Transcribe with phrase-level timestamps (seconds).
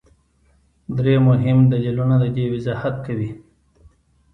[0.97, 3.31] درې مهم دلیلونه د دې وضاحت کوي.